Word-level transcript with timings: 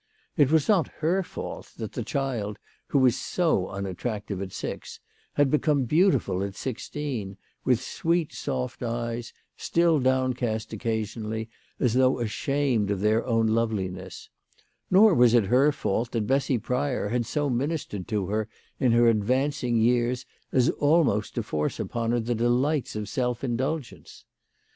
It 0.35 0.51
was 0.51 0.67
not 0.67 0.87
her 1.05 1.21
fault 1.21 1.73
that 1.77 1.91
the 1.91 2.03
child, 2.03 2.57
who 2.87 2.97
was 2.97 3.15
so 3.15 3.67
unattractive 3.69 4.41
at 4.41 4.51
six, 4.51 4.99
had 5.33 5.51
become 5.51 5.83
beautiful 5.83 6.41
at 6.41 6.55
sixteen, 6.55 7.33
w 7.61 7.67
r 7.67 7.71
ith 7.73 7.81
sweet 7.83 8.33
soft 8.33 8.81
eyes, 8.81 9.31
still 9.57 9.99
down 9.99 10.33
cast 10.33 10.73
occasionally, 10.73 11.49
as 11.79 11.93
though 11.93 12.17
ashamed 12.19 12.89
of 12.89 13.01
their 13.01 13.23
own 13.27 13.45
loveliness; 13.45 14.31
nor 14.89 15.13
was 15.13 15.35
it 15.35 15.43
her 15.53 15.71
fault 15.71 16.09
that 16.13 16.25
Bessy 16.25 16.57
Pryor 16.57 17.09
had 17.09 17.27
so 17.27 17.47
ministered 17.47 18.07
to 18.07 18.25
her 18.25 18.49
in 18.79 18.93
her 18.93 19.07
advancing 19.07 19.77
years 19.77 20.25
as 20.51 20.71
almost 20.79 21.35
to 21.35 21.43
force 21.43 21.79
upon 21.79 22.09
her 22.09 22.19
the 22.19 22.33
delights 22.33 22.95
of 22.95 23.07
self 23.07 23.43
indulgence. 23.43 24.25